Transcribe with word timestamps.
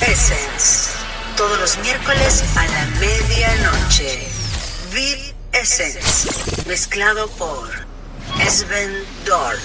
Essence. 0.00 0.92
Todos 1.36 1.58
los 1.58 1.78
miércoles 1.78 2.42
a 2.56 2.66
la 2.66 2.86
medianoche. 2.98 4.26
Viv 4.92 5.34
Essence. 5.52 6.28
Mezclado 6.66 7.28
por 7.32 7.68
Sven 8.48 9.04
Dorn. 9.24 9.60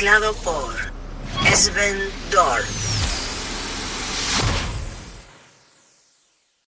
Mezclado 0.00 0.32
por. 0.36 0.69